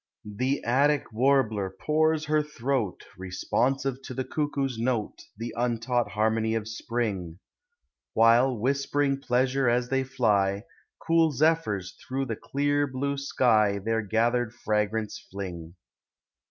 The 0.25 0.63
Attic 0.63 1.13
warbler 1.13 1.69
pours 1.69 2.25
her 2.25 2.41
throal 2.41 2.97
Responsive 3.19 4.01
to 4.01 4.15
the 4.15 4.23
cuckoo's 4.23 4.79
note, 4.79 5.21
The 5.37 5.53
untaught 5.55 6.13
harmony 6.13 6.55
of 6.55 6.67
spring: 6.67 7.37
While, 8.15 8.57
whispering 8.57 9.19
pleasure 9.19 9.69
as 9.69 9.89
they 9.89 10.03
fly, 10.03 10.63
Cool 11.05 11.31
zephyrs 11.33 11.91
through 11.93 12.25
the 12.25 12.35
clear 12.35 12.87
blue 12.87 13.15
sky 13.15 13.77
Their 13.77 14.01
gathered 14.01 14.53
fragrance 14.55 15.19
fling. 15.29 15.75